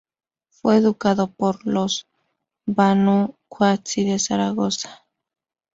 [0.49, 2.07] Fue educado por los
[2.65, 5.05] Banu Qasi de Zaragoza.